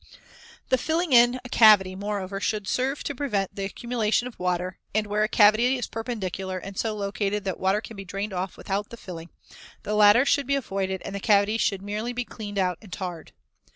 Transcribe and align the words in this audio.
The 0.69 0.79
filling 0.79 1.13
in 1.13 1.39
a 1.45 1.49
cavity, 1.49 1.93
moreover, 1.93 2.39
should 2.39 2.67
serve 2.67 3.03
to 3.03 3.13
prevent 3.13 3.55
the 3.55 3.65
accumulation 3.65 4.27
of 4.27 4.39
water 4.39 4.79
and, 4.95 5.05
where 5.05 5.21
a 5.21 5.27
cavity 5.29 5.77
is 5.77 5.85
perpendicular 5.85 6.57
and 6.57 6.75
so 6.75 6.95
located 6.95 7.43
that 7.43 7.57
the 7.57 7.61
water 7.61 7.81
can 7.81 7.95
be 7.95 8.03
drained 8.03 8.33
off 8.33 8.57
without 8.57 8.89
the 8.89 8.97
filling, 8.97 9.29
the 9.83 9.93
latter 9.93 10.25
should 10.25 10.47
be 10.47 10.55
avoided 10.55 11.03
and 11.05 11.13
the 11.13 11.19
cavity 11.19 11.59
should 11.59 11.83
merely 11.83 12.13
be 12.13 12.25
cleaned 12.25 12.57
out 12.57 12.79
and 12.81 12.91
tarred. 12.91 13.31